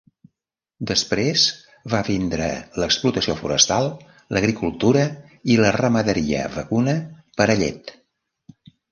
[0.91, 1.41] Després
[1.93, 2.45] va vindre
[2.83, 3.89] l'explotació forestal,
[4.37, 5.03] l'agricultura
[5.57, 6.95] i la ramaderia vacuna
[7.43, 7.93] per a llet.